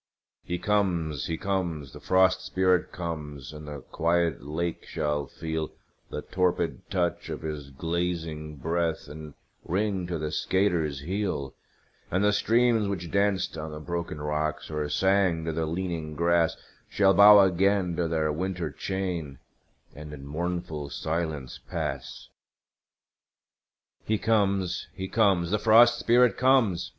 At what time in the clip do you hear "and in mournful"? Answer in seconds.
19.93-20.89